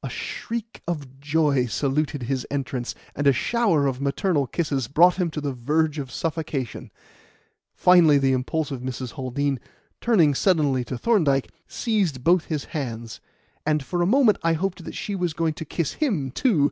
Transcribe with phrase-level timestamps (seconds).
[0.00, 5.28] A shriek of joy saluted his entrance, and a shower of maternal kisses brought him
[5.32, 6.92] to the verge of suffocation.
[7.74, 9.14] Finally, the impulsive Mrs.
[9.14, 9.58] Haldean,
[10.00, 13.20] turning suddenly to Thorndyke, seized both his hands,
[13.66, 16.70] and for a moment I hoped that she was going to kiss him, too.